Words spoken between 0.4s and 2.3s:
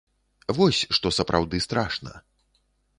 Вось што сапраўды страшна.